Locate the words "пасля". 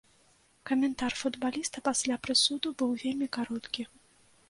1.91-2.15